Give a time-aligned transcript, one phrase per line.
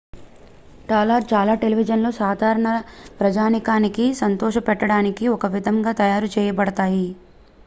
[1.29, 2.69] చాలా టెలివిజన్లు సాధారణ
[3.19, 7.07] ప్రజానీకానికి సంతోషపెట్టడానికి ఒక విధంగా తయారు చేయబడతాయి